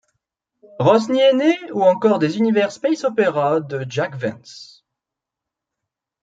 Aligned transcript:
Rosny 0.79 1.21
aîné 1.21 1.55
ou 1.73 1.83
encore 1.83 2.17
des 2.17 2.39
univers 2.39 2.71
space 2.71 3.03
opera 3.03 3.59
de 3.59 3.85
Jack 3.87 4.15
Vance. 4.15 4.83